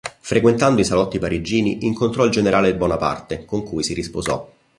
[0.19, 4.51] Frequentando i salotti parigini, incontrò il generale Bonaparte, con cui si risposò.